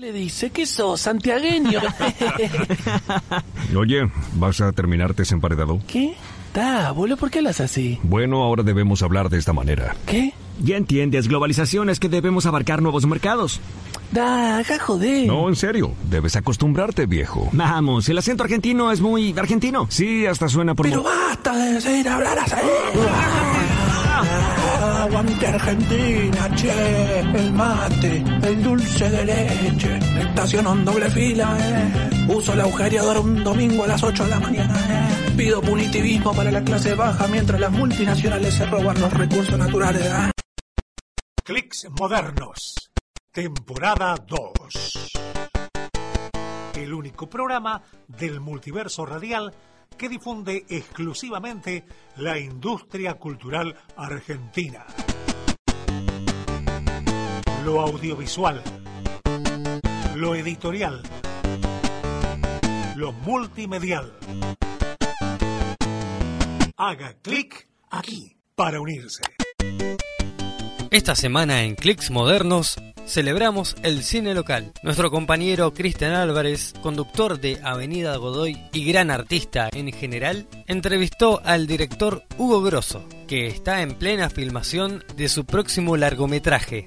[0.00, 1.78] Le dice que sos santiagueño.
[3.76, 5.78] Oye, ¿vas a terminarte emparedado?
[5.86, 6.14] ¿Qué?
[6.54, 7.98] Da, abuelo, ¿por qué las así?
[8.02, 9.94] Bueno, ahora debemos hablar de esta manera.
[10.06, 10.32] ¿Qué?
[10.58, 13.60] Ya entiendes, globalización es que debemos abarcar nuevos mercados.
[14.10, 15.26] Da, acá joder.
[15.26, 17.50] No, en serio, debes acostumbrarte, viejo.
[17.52, 19.86] Vamos, el acento argentino es muy argentino.
[19.90, 20.88] Sí, hasta suena por...
[20.88, 22.54] Pero basta de decir hablar así.
[25.10, 32.26] Aguante Argentina, che, el mate, el dulce de leche, estaciono en doble fila, eh.
[32.28, 35.32] Uso el agujereador un domingo a las 8 de la mañana, eh.
[35.36, 40.30] Pido punitivismo para la clase baja mientras las multinacionales se roban los recursos naturales, eh.
[41.42, 42.92] Clicks Modernos,
[43.32, 45.10] temporada 2.
[46.76, 49.52] El único programa del multiverso radial
[49.96, 51.84] que difunde exclusivamente
[52.16, 54.86] la industria cultural argentina.
[57.64, 58.62] Lo audiovisual,
[60.16, 61.02] lo editorial,
[62.96, 64.16] lo multimedial.
[66.76, 69.22] Haga clic aquí para unirse.
[70.90, 72.76] Esta semana en Clicks Modernos
[73.10, 74.72] celebramos el cine local.
[74.82, 81.66] Nuestro compañero Cristian Álvarez, conductor de Avenida Godoy y gran artista en general, entrevistó al
[81.66, 86.86] director Hugo Grosso, que está en plena filmación de su próximo largometraje.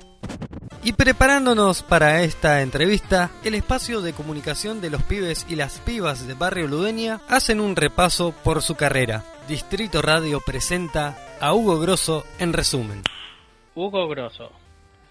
[0.81, 6.25] Y preparándonos para esta entrevista, el espacio de comunicación de los pibes y las pibas
[6.25, 9.25] de Barrio Ludeña hacen un repaso por su carrera.
[9.47, 13.03] Distrito Radio presenta a Hugo Grosso en resumen.
[13.75, 14.62] Hugo Grosso.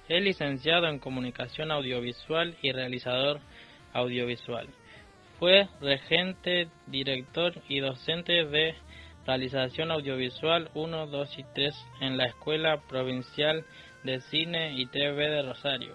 [0.09, 3.41] Es licenciado en Comunicación Audiovisual y realizador
[3.93, 4.69] audiovisual.
[5.39, 8.75] Fue regente, director y docente de
[9.27, 13.65] Realización Audiovisual 1, 2 y 3 en la Escuela Provincial
[14.03, 15.95] de Cine y TV de Rosario.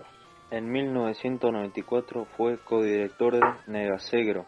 [0.52, 4.46] En 1994 fue codirector de Negasegro,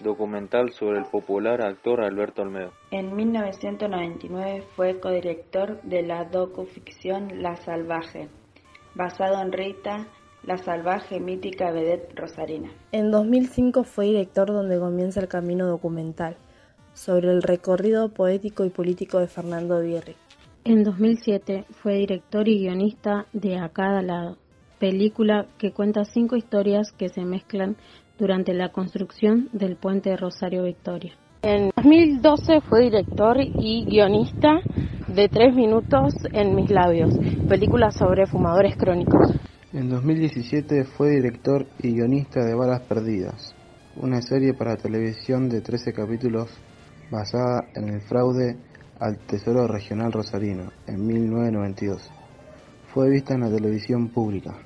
[0.00, 2.72] documental sobre el popular actor Alberto Olmedo.
[2.90, 8.28] En 1999 fue codirector de la docuficción La Salvaje,
[8.94, 10.06] basado en Rita,
[10.44, 12.70] la salvaje mítica vedette rosarina.
[12.90, 16.36] En 2005 fue director donde comienza el camino documental,
[16.94, 20.16] sobre el recorrido poético y político de Fernando Bierri.
[20.64, 24.36] En 2007 fue director y guionista de A Cada Lado,
[24.78, 27.76] película que cuenta cinco historias que se mezclan
[28.18, 31.14] durante la construcción del puente Rosario Victoria.
[31.44, 34.60] En 2012 fue director y guionista
[35.08, 39.32] de Tres Minutos en Mis Labios, película sobre fumadores crónicos.
[39.72, 43.56] En 2017 fue director y guionista de Balas Perdidas,
[43.96, 46.48] una serie para televisión de 13 capítulos
[47.10, 48.56] basada en el fraude
[49.00, 52.08] al Tesoro Regional Rosarino en 1992.
[52.94, 54.60] Fue vista en la televisión pública.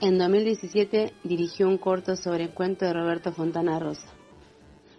[0.00, 4.17] En 2017 dirigió un corto sobre el cuento de Roberto Fontana Rosa.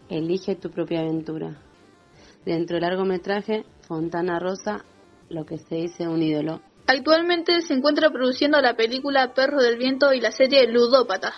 [0.09, 1.55] Elige tu propia aventura.
[2.43, 4.83] Dentro del largometraje, Fontana Rosa,
[5.29, 6.61] lo que se dice un ídolo.
[6.87, 11.33] Actualmente se encuentra produciendo la película Perro del Viento y la serie Ludópata.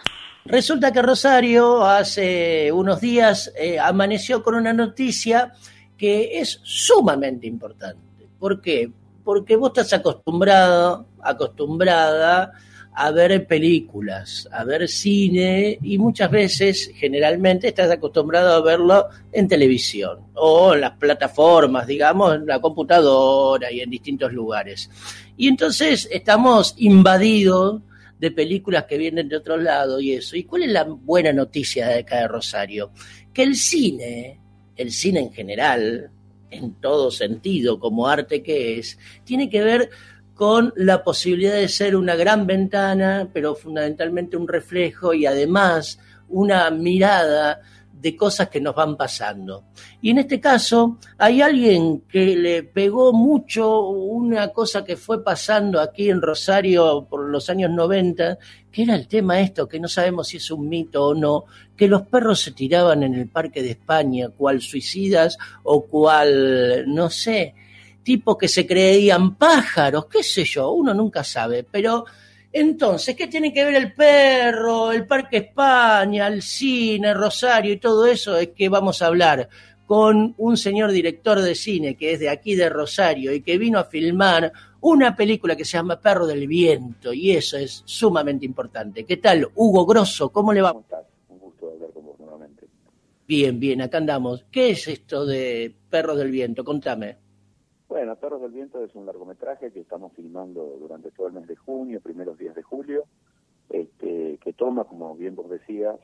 [0.45, 5.51] Resulta que Rosario hace unos días eh, amaneció con una noticia
[5.97, 8.29] que es sumamente importante.
[8.39, 8.89] ¿Por qué?
[9.25, 12.53] Porque vos estás acostumbrado, acostumbrada
[12.93, 19.47] a ver películas, a ver cine y muchas veces, generalmente, estás acostumbrado a verlo en
[19.47, 24.89] televisión o en las plataformas, digamos, en la computadora y en distintos lugares.
[25.37, 27.81] Y entonces estamos invadidos
[28.19, 30.35] de películas que vienen de otro lado y eso.
[30.35, 32.91] ¿Y cuál es la buena noticia de acá de Rosario?
[33.33, 34.39] Que el cine,
[34.75, 36.11] el cine en general,
[36.51, 39.89] en todo sentido, como arte que es, tiene que ver
[40.33, 45.99] con la posibilidad de ser una gran ventana, pero fundamentalmente un reflejo y además
[46.29, 47.61] una mirada
[48.01, 49.65] de cosas que nos van pasando.
[50.01, 55.79] Y en este caso hay alguien que le pegó mucho una cosa que fue pasando
[55.79, 58.39] aquí en Rosario por los años 90,
[58.71, 61.45] que era el tema esto, que no sabemos si es un mito o no,
[61.77, 67.09] que los perros se tiraban en el Parque de España, cual suicidas o cual, no
[67.11, 67.53] sé,
[68.03, 72.05] tipos que se creían pájaros, qué sé yo, uno nunca sabe, pero
[72.53, 78.05] entonces, ¿qué tiene que ver el perro, el Parque España, el cine, Rosario y todo
[78.05, 78.37] eso?
[78.37, 79.47] Es que vamos a hablar
[79.85, 83.79] con un señor director de cine que es de aquí de Rosario y que vino
[83.79, 84.51] a filmar
[84.81, 89.05] una película que se llama Perro del Viento y eso es sumamente importante.
[89.05, 90.29] ¿Qué tal, Hugo Grosso?
[90.29, 90.71] ¿Cómo le va?
[90.73, 91.05] ¿Cómo estás?
[91.29, 92.65] Un gusto hablar con vos nuevamente.
[93.27, 94.45] Bien, bien, acá andamos.
[94.51, 96.65] ¿Qué es esto de Perros del Viento?
[96.65, 97.20] Contame.
[97.91, 101.57] Bueno, Perros del Viento es un largometraje que estamos filmando durante todo el mes de
[101.57, 103.03] junio, primeros días de julio,
[103.67, 105.99] este, que toma, como bien vos decías,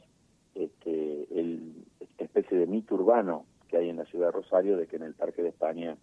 [0.54, 1.86] este, el,
[2.18, 5.14] especie de mito urbano que hay en la ciudad de Rosario de que en el
[5.14, 5.96] Parque de España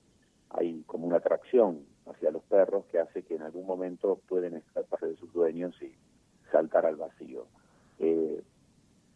[0.48, 5.00] hay como una atracción hacia los perros que hace que en algún momento pueden escapar
[5.00, 5.92] de sus dueños y
[6.50, 7.46] saltar al vacío.
[7.98, 8.42] Eh,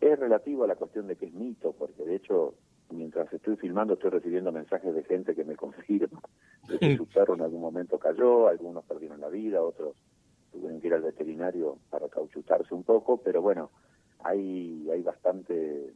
[0.02, 2.56] es relativo a la cuestión de que es mito, porque de hecho,
[2.90, 6.20] mientras estoy filmando, estoy recibiendo mensajes de gente que me confirma
[6.68, 9.96] que su perro en algún momento cayó, algunos perdieron la vida, otros
[10.52, 13.70] tuvieron que ir al veterinario para cauchutarse un poco, pero bueno,
[14.24, 15.92] hay, hay bastante,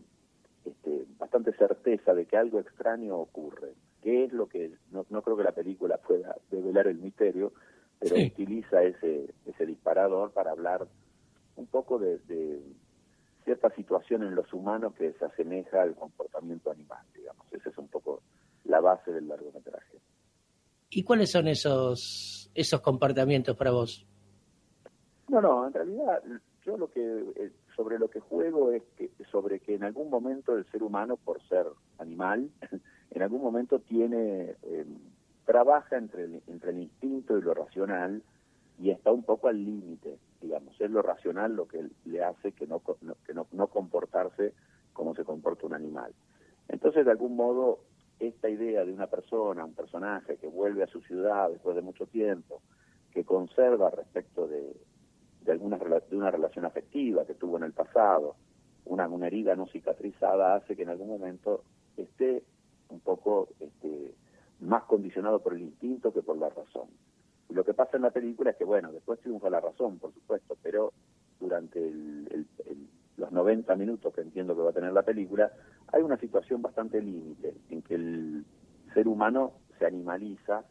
[0.65, 3.75] este, bastante certeza de que algo extraño ocurre.
[4.03, 4.73] ¿Qué es lo que.?
[4.91, 7.53] No, no creo que la película pueda develar el misterio,
[7.99, 10.87] pero utiliza ese, ese disparador para hablar
[11.57, 12.61] un poco de, de
[13.45, 17.47] cierta situación en los humanos que se asemeja al comportamiento animal, digamos.
[17.53, 18.23] Esa es un poco
[18.65, 19.99] la base del largometraje.
[20.95, 24.07] ¿Y cuáles son esos, esos comportamientos para vos?
[25.29, 26.23] No, no, en realidad
[26.65, 27.01] yo lo que
[27.37, 31.17] eh, sobre lo que juego es que sobre que en algún momento el ser humano
[31.17, 31.67] por ser
[31.99, 32.51] animal
[33.11, 34.85] en algún momento tiene eh,
[35.47, 38.23] trabaja entre el, entre el instinto y lo racional
[38.79, 42.67] y está un poco al límite digamos es lo racional lo que le hace que
[42.67, 42.83] no,
[43.27, 44.53] que no, no comportarse
[44.93, 46.13] como se comporta un animal
[46.69, 47.81] entonces de algún modo
[48.29, 52.07] esta idea de una persona un personaje que vuelve a su ciudad después de mucho
[52.07, 52.63] tiempo
[53.13, 54.75] que conserva respecto de,
[55.43, 58.37] de alguna de una relación afectiva que tuvo en el pasado,
[58.85, 61.63] una, herida no cicatrizada hace que en algún momento
[61.97, 62.43] esté
[62.89, 64.15] un poco este,
[64.61, 66.89] más condicionado por el instinto que por la razón.
[67.49, 70.13] Y lo que pasa en la película es que, bueno, después triunfa la razón, por
[70.15, 70.93] supuesto, pero
[71.39, 71.93] durante
[73.17, 75.53] los 90 minutos que entiendo que va a tener la película,
[75.93, 78.45] hay una situación bastante límite en que el
[78.95, 80.65] ser humano se animaliza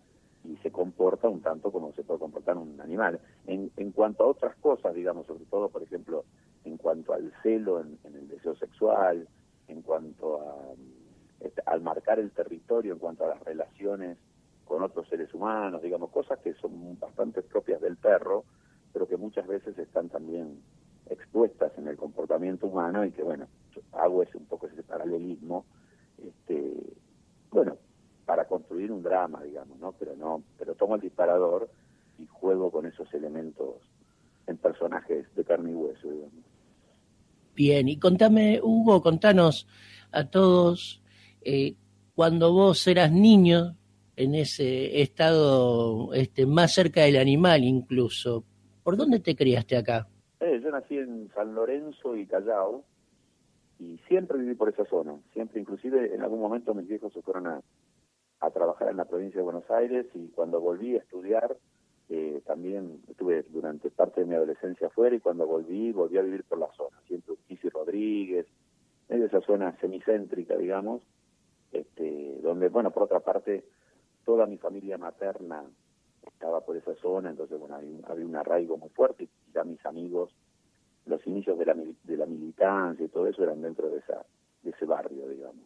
[0.44, 3.20] y se comporta un tanto como se puede comportar un animal.
[3.46, 6.26] En, en cuanto a otras cosas, digamos, sobre todo, por ejemplo,
[6.66, 9.28] en cuanto al celo en, el deseo sexual,
[9.68, 10.56] en cuanto a,
[11.40, 14.18] este, al marcar el territorio, en cuanto a las relaciones
[14.66, 18.44] con otros seres humanos, digamos, cosas que son bastante propias del perro,
[18.94, 20.62] pero que muchas veces están también
[21.10, 23.48] expuestas en el comportamiento humano y que, bueno,
[23.94, 25.66] hago ese un poco paralelismo,
[26.18, 26.74] este,
[27.50, 27.78] bueno,
[28.26, 29.94] para construir un drama, digamos, ¿no?
[29.94, 31.70] Pero no, pero tomo el disparador
[32.20, 33.76] y juego con esos elementos
[34.48, 36.44] en personajes de carne y hueso, digamos.
[37.56, 39.68] Bien, y contame, Hugo, contanos
[40.12, 41.02] a todos,
[41.42, 41.76] eh,
[42.16, 43.76] cuando vos eras niño,
[44.18, 48.44] en ese estado este, más cerca del animal incluso,
[48.84, 50.08] ¿por dónde te criaste acá?
[50.42, 52.84] Eh, yo nací en San Lorenzo y Callao,
[53.82, 57.48] y siempre viví por esa zona, siempre, inclusive en algún momento mis viejos se fueron
[57.48, 57.62] a,
[58.40, 61.58] a trabajar en la provincia de Buenos Aires y cuando volví a estudiar,
[62.10, 66.44] eh, también estuve durante parte de mi adolescencia afuera y cuando volví, volví a vivir
[66.44, 68.46] por la zona, siempre Urquiza Rodríguez,
[69.10, 71.02] medio esa zona semicéntrica, digamos,
[71.72, 73.66] este, donde, bueno, por otra parte,
[74.26, 75.64] toda mi familia materna
[76.28, 80.36] estaba por esa zona, entonces, bueno, había un, arraigo muy fuerte y ya mis amigos,
[81.06, 84.26] los inicios de la, de la militancia y todo eso eran dentro de, esa,
[84.64, 85.66] de ese barrio, digamos.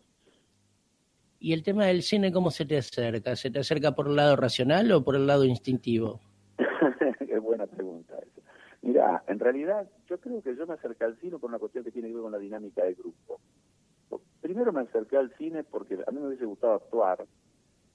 [1.39, 3.35] ¿Y el tema del cine cómo se te acerca?
[3.35, 6.19] ¿Se te acerca por el lado racional o por el lado instintivo?
[7.19, 8.41] Qué buena pregunta esa.
[8.81, 11.91] Mira, en realidad yo creo que yo me acerqué al cine por una cuestión que
[11.91, 13.39] tiene que ver con la dinámica del grupo.
[14.41, 17.25] Primero me acerqué al cine porque a mí me hubiese gustado actuar,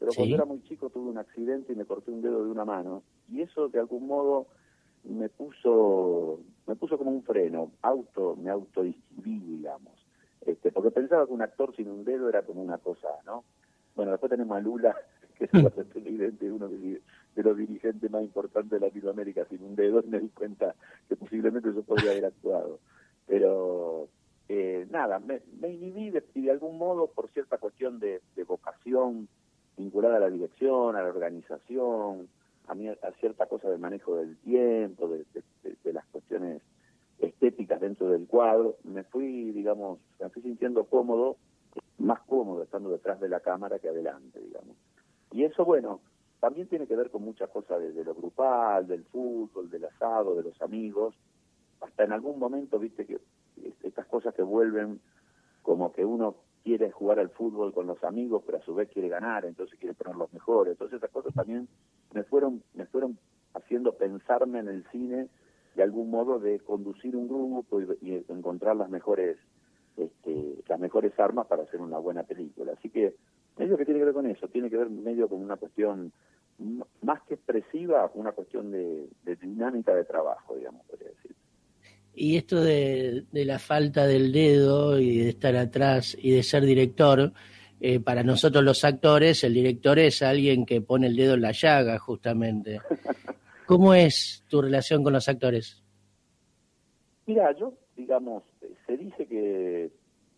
[0.01, 2.65] pero cuando era muy chico tuve un accidente y me corté un dedo de una
[2.65, 4.49] mano y eso de algún modo
[5.05, 9.93] me puso me puso como un freno, auto me autodistinguí, digamos.
[10.47, 13.45] Este, porque pensaba que un actor sin un dedo era como una cosa, ¿no?
[13.97, 14.97] Bueno, después tenemos a Lula,
[15.39, 17.03] que es evidente, uno de,
[17.37, 20.75] los dirigentes más importantes de Latinoamérica sin un dedo, y me di cuenta
[21.09, 22.79] que posiblemente yo podría haber actuado.
[23.27, 24.09] Pero
[24.49, 29.29] eh, nada, me, inhibí de, de, algún modo por cierta cuestión de, vocación
[29.77, 32.29] vinculada a la dirección, a la organización,
[32.71, 35.25] a, mí, a cierta cosa del manejo del tiempo, de,
[35.93, 36.63] las cuestiones
[37.19, 41.37] estéticas dentro del cuadro, me fui, digamos, me fui sintiendo cómodo,
[41.99, 44.77] más cómodo estando detrás de la cámara que adelante, digamos.
[45.33, 46.01] Y eso, bueno,
[46.39, 50.45] también tiene que ver con muchas cosas de, lo grupal, del fútbol, del asado, de
[50.45, 51.17] los amigos.
[51.81, 53.19] Hasta en algún momento, viste, que
[53.83, 55.01] estas cosas que vuelven
[55.63, 59.09] como que uno quiere jugar al fútbol con los amigos, pero a su vez quiere
[59.09, 60.73] ganar, entonces quiere poner los mejores.
[60.73, 61.69] Entonces esas cosas también
[62.13, 63.19] me fueron, me fueron
[63.55, 65.29] haciendo pensarme en el cine
[65.75, 69.37] de algún modo de conducir un grupo y, encontrar las mejores
[69.97, 72.73] este, las mejores armas para hacer una buena película.
[72.73, 73.15] Así que
[73.59, 76.13] medio que tiene que ver con eso, tiene que ver medio con una cuestión
[77.03, 79.09] más que expresiva, una cuestión de,
[79.41, 81.35] dinámica de trabajo, digamos, podría decir.
[82.15, 86.65] y esto de, de, la falta del dedo y de estar atrás y de ser
[86.65, 87.33] director,
[87.81, 91.53] eh, para nosotros los actores, el director es alguien que pone el dedo en la
[91.53, 92.79] llaga, justamente.
[93.67, 95.83] ¿Cómo es tu relación con los actores?
[97.27, 98.43] Mira, yo, digamos,
[98.87, 99.91] se dice que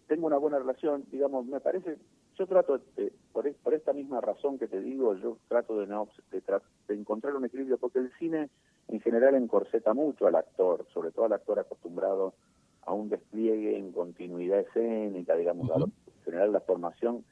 [0.07, 1.97] tengo una buena relación, digamos, me parece,
[2.39, 6.09] yo trato, de, por, por, esta misma razón que te digo, yo trato de, no,
[6.31, 6.43] de,
[6.89, 8.51] de encontrar un equilibrio, porque el cine
[8.89, 12.35] en general encorseta mucho al actor, sobre todo al actor acostumbrado
[12.83, 15.93] a un despliegue en continuidad escénica, digamos, en
[16.23, 17.25] general la formación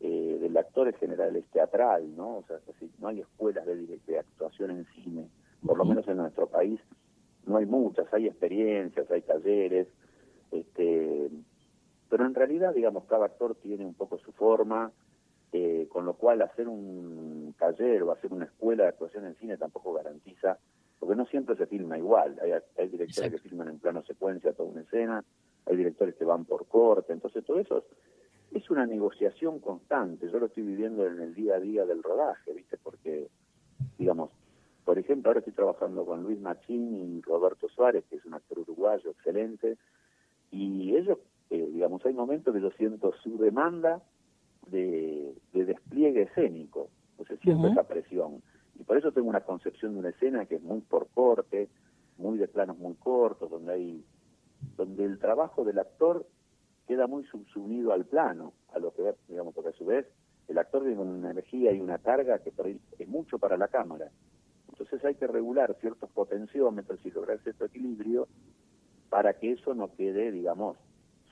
[0.00, 2.38] eh, del actor en general es teatral, ¿no?
[2.38, 2.58] O sea,
[2.98, 5.28] no hay escuelas de, de actuación en cine,
[5.64, 6.80] por lo menos en nuestro país
[7.46, 9.88] no hay muchas, hay experiencias, hay talleres,
[10.50, 11.30] este,
[12.08, 14.92] pero en realidad, digamos, cada actor tiene un poco su forma,
[15.52, 19.56] eh, con lo cual hacer un taller o hacer una escuela de actuación en cine
[19.56, 20.58] tampoco garantiza
[20.98, 22.38] porque no siempre se filma igual.
[22.42, 25.24] Hay, hay directores que filman en plano secuencia toda una escena,
[25.66, 27.84] hay directores que van por corte, entonces todo eso
[28.60, 30.30] es, una negociación constante.
[30.30, 32.76] Yo lo estoy viviendo en el día a día del rodaje, ¿viste?
[32.82, 33.28] Porque,
[33.98, 34.30] digamos,
[34.84, 38.60] por ejemplo, ahora estoy trabajando con Luis Machín y Roberto Suárez, que es un actor
[38.60, 39.76] uruguayo excelente,
[40.50, 41.18] y ellos,
[41.50, 44.02] eh, digamos, hay momentos que yo siento su demanda
[44.68, 46.88] de, despliegue escénico,
[47.18, 48.42] o sea, siento esa presión
[48.80, 51.68] y por eso tengo una concepción de una escena que es muy por corte,
[52.16, 54.04] muy de planos muy cortos, donde hay
[54.76, 56.26] donde el trabajo del actor
[57.00, 60.06] queda muy subsumido al plano, a lo que digamos, porque a su vez
[60.48, 62.52] el actor tiene una energía y una carga que
[62.98, 64.10] es mucho para la cámara.
[64.68, 68.28] Entonces hay que regular ciertos potenciómetros y lograr cierto equilibrio
[69.08, 70.76] para que eso no quede, digamos,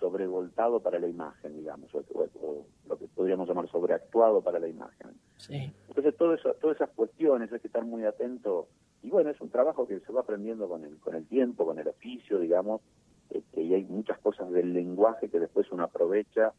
[0.00, 5.10] sobrevoltado para la imagen, digamos, o, lo que podríamos llamar sobreactuado para la imagen.
[5.50, 8.68] Entonces, todo eso, todas esas cuestiones hay que estar muy atento.
[9.02, 11.78] Y bueno, es un trabajo que se va aprendiendo con el, con el tiempo, con
[11.78, 12.80] el oficio, digamos,
[13.30, 16.52] este, y hay muchas cosas del lenguaje que después uno aprovecha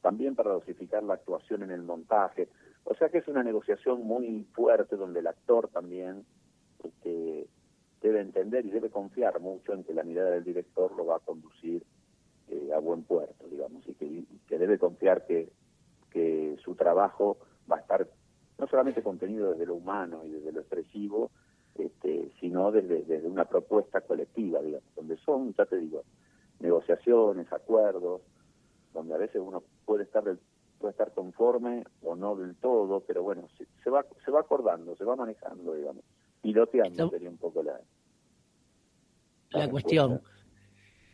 [0.00, 2.48] también para dosificar la actuación en el montaje.
[2.84, 6.24] O sea que es una negociación muy fuerte donde el actor también
[6.84, 7.48] este,
[8.00, 11.20] debe entender y debe confiar mucho en que la mirada del director lo va a
[11.20, 11.84] conducir
[12.48, 15.50] eh, a buen puerto, digamos, y que, debe confiar que,
[16.10, 17.38] que su trabajo
[17.70, 18.08] va a estar
[18.58, 21.30] no solamente contenido desde lo humano y desde lo expresivo,
[21.78, 26.02] este, sino desde, desde una propuesta colectiva, digamos, donde son, ya te digo,
[26.60, 28.22] negociaciones, acuerdos,
[28.92, 30.24] donde a veces uno puede estar
[30.78, 34.94] puede estar conforme o no del todo, pero bueno, se, se va se va acordando,
[34.96, 36.04] se va manejando, digamos,
[36.42, 37.80] piloteando sería un poco la
[39.50, 40.20] la, cuestión.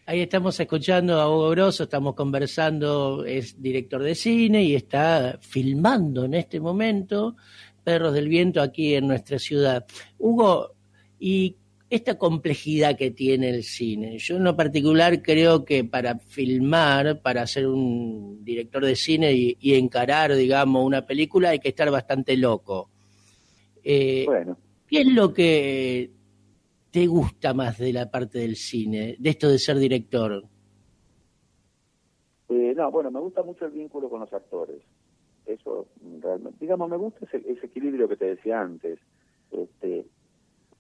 [0.05, 6.25] Ahí estamos escuchando a Hugo Grosso, estamos conversando, es director de cine y está filmando
[6.25, 7.37] en este momento
[7.85, 9.85] Perros del Viento aquí en nuestra ciudad.
[10.19, 10.73] Hugo,
[11.19, 11.57] y
[11.91, 17.47] esta complejidad que tiene el cine, yo en lo particular creo que para filmar, para
[17.47, 22.89] ser un director de cine y, encarar, digamos, una película hay que estar bastante loco.
[23.85, 24.57] Eh, bueno.
[24.87, 26.11] ¿Qué es lo que
[26.91, 30.45] te gusta más de la parte del cine, de esto de ser director?
[32.51, 34.83] Eh, no, bueno, me gusta mucho el vínculo con los actores.
[35.47, 35.87] Eso
[36.21, 38.99] realmente, digamos, me gusta ese, equilibrio que te decía antes,
[39.51, 40.07] este,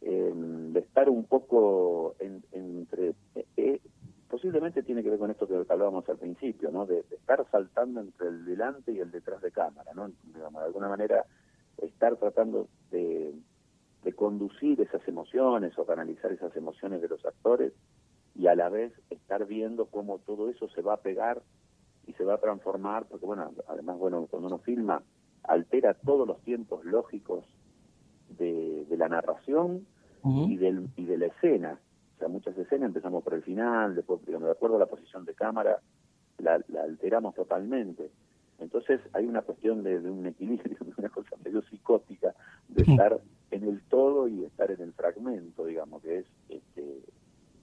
[0.00, 3.80] em, de estar un poco entre, eh, eh,
[4.28, 6.86] posiblemente tiene que ver con esto que hablábamos al principio, ¿no?
[6.86, 10.10] De, estar saltando entre el delante y el detrás de cámara, ¿no?
[10.24, 11.24] Digamos, de alguna manera
[11.78, 13.34] estar tratando de
[14.02, 17.72] de conducir esas emociones o canalizar esas emociones de los actores
[18.34, 21.42] y a la vez estar viendo cómo todo eso se va a pegar
[22.06, 25.02] y se va a transformar, porque bueno, además, bueno, cuando uno filma,
[25.44, 27.44] altera todos los tiempos lógicos
[28.38, 29.86] de, la narración
[30.24, 31.78] y, del, y de la escena.
[32.16, 35.24] O sea, muchas escenas empezamos por el final, después, digamos, de acuerdo a la posición
[35.24, 35.80] de cámara,
[36.38, 38.10] la, alteramos totalmente.
[38.58, 42.34] Entonces hay una cuestión de, de un equilibrio, de una cosa medio psicótica,
[42.68, 47.02] de estar en el todo y estar en el fragmento, digamos, que es este,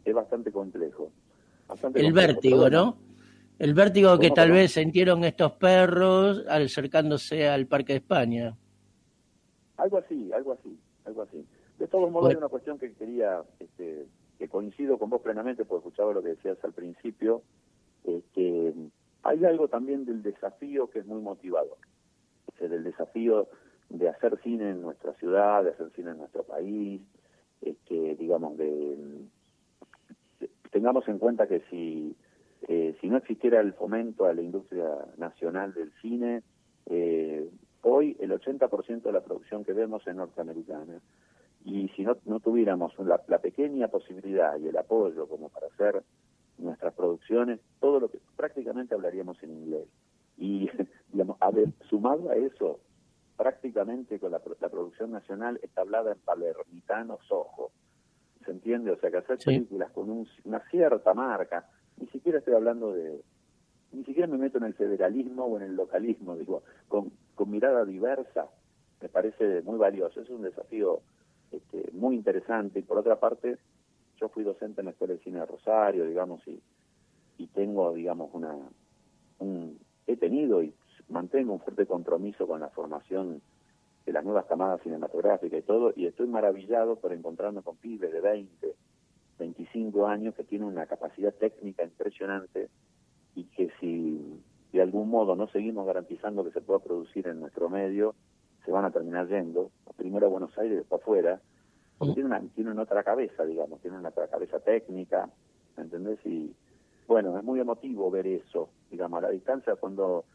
[0.05, 1.11] es bastante complejo.
[1.93, 2.97] el vértigo, ¿no?
[3.59, 8.55] El vértigo que tal vez sintieron estos perros al acercándose al Parque de España.
[9.75, 11.45] Algo así, algo así, algo así.
[11.77, 14.05] De todos modos, hay una cuestión que quería, este,
[14.37, 17.41] que coincido con vos plenamente, porque escuchaba lo que decías al principio,
[18.05, 18.73] este,
[19.23, 21.77] hay algo también del desafío que es muy motivador,
[22.59, 23.49] del desafío
[23.89, 27.01] de hacer cine en nuestra ciudad, de hacer cine en nuestro país,
[27.61, 28.97] este, digamos, de,
[30.71, 32.15] tengamos en cuenta que si,
[32.71, 36.43] eh, si no existiera el fomento a la industria nacional del cine,
[36.85, 37.49] eh,
[37.81, 41.01] hoy el 80% de la producción que vemos es norteamericana.
[41.65, 46.03] Y si no, no tuviéramos la, la, pequeña posibilidad y el apoyo como para hacer
[46.59, 49.87] nuestras producciones, todo lo que prácticamente hablaríamos en inglés.
[50.37, 50.69] Y
[51.11, 52.81] digamos, a ver, sumado a eso,
[53.35, 57.71] prácticamente con la, producción nacional está hablada en palermitano sojo.
[58.45, 58.91] ¿Se entiende?
[58.91, 61.67] O sea, que hacer películas con una cierta marca,
[62.29, 63.21] siquiera estoy hablando de,
[63.91, 67.85] ni siquiera me meto en el federalismo o en el localismo, digo, con, con mirada
[67.85, 68.47] diversa,
[69.01, 70.21] me parece muy valioso.
[70.21, 71.01] Es un desafío
[71.51, 72.79] este, muy interesante.
[72.79, 73.57] Y por otra parte,
[74.17, 76.61] yo fui docente en la Escuela de Cine de Rosario, digamos, y,
[77.39, 78.55] y tengo, digamos, una,
[79.39, 80.71] un, he tenido y
[81.07, 83.41] mantengo un fuerte compromiso con la formación
[84.05, 88.21] de las nuevas camadas cinematográficas y todo, y estoy maravillado por encontrarme con pibes de
[88.21, 88.75] 20,
[89.73, 92.69] 25 años que tienen una capacidad técnica impresionante
[93.35, 97.69] y que si de algún modo no seguimos garantizando que se pueda producir en nuestro
[97.69, 98.15] medio,
[98.65, 101.41] se van a terminar yendo, primero a Buenos Aires después afuera,
[101.97, 105.29] porque tienen, tienen otra cabeza, digamos, tienen otra cabeza técnica,
[105.75, 106.19] ¿me entendés?
[106.25, 106.53] Y
[107.07, 110.25] bueno, es muy emotivo ver eso, digamos, a la distancia cuando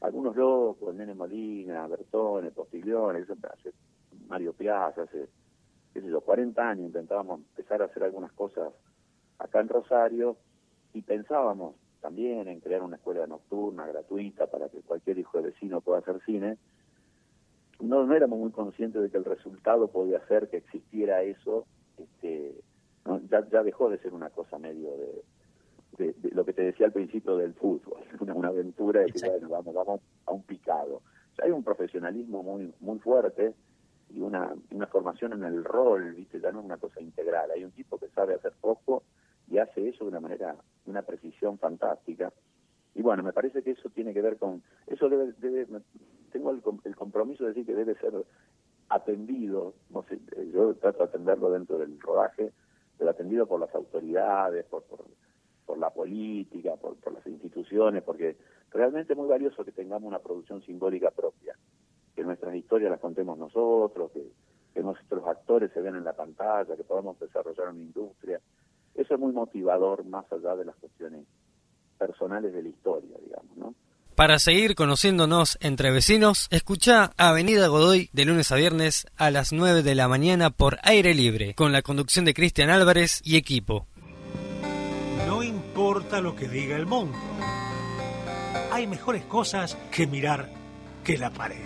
[0.00, 3.24] algunos locos, el Nene Molina, Bertone, Postiglione,
[4.28, 5.28] Mario Piazza, hace,
[5.92, 8.72] qué sé yo, 40 años intentábamos empezar a hacer algunas cosas
[9.44, 10.36] acá en Rosario
[10.92, 15.80] y pensábamos también en crear una escuela nocturna gratuita para que cualquier hijo de vecino
[15.80, 16.58] pueda hacer cine.
[17.80, 21.66] No, no éramos muy conscientes de que el resultado podía ser que existiera eso,
[21.98, 22.54] este,
[23.30, 25.22] ya, ya dejó de ser una cosa medio de,
[25.98, 29.48] de, lo que te decía al principio del fútbol, una, una aventura de que bueno,
[29.48, 31.02] vamos, vamos a un picado.
[31.42, 33.54] hay un profesionalismo muy muy fuerte
[34.10, 36.40] y una, una formación en el rol, ¿viste?
[36.40, 37.50] ya no es una cosa integral.
[37.50, 39.02] Hay un tipo que sabe hacer poco
[39.50, 42.32] y hace eso de una manera, una precisión fantástica.
[42.94, 45.66] Y bueno, me parece que eso tiene que ver con, eso debe, debe
[46.30, 48.12] tengo el, el compromiso de decir que debe ser
[48.88, 50.20] atendido, no sé,
[50.52, 52.52] yo trato de atenderlo dentro del rodaje,
[52.96, 55.04] pero atendido por las autoridades, por, por
[55.66, 57.12] por la política, por, por
[58.04, 58.36] porque
[58.70, 61.54] realmente es muy valioso que tengamos una producción simbólica propia,
[62.14, 64.22] que nuestras historias las contemos nosotros, que,
[64.72, 68.40] que nuestros actores se vean en la pantalla, que podamos desarrollar una industria.
[68.94, 71.26] Eso es muy motivador más allá de las cuestiones
[71.98, 73.74] personales de la historia, digamos, ¿no?
[74.14, 79.82] Para seguir conociéndonos entre vecinos, escucha Avenida Godoy de lunes a viernes a las 9
[79.82, 83.88] de la mañana por aire libre, con la conducción de Cristian Álvarez y equipo
[85.74, 87.18] importa lo que diga el mundo.
[88.74, 90.50] Hay mejores cosas que mirar
[91.04, 91.62] que la pared.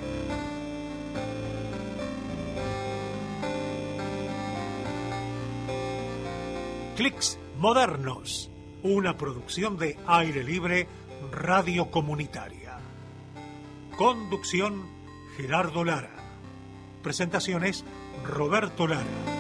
[6.97, 8.51] Clicks Modernos,
[8.83, 10.87] una producción de aire libre
[11.33, 12.77] radio comunitaria.
[13.97, 14.85] Conducción
[15.39, 16.15] Gerardo Lara.
[17.03, 17.87] Presentaciones
[18.23, 19.38] Roberto Lara.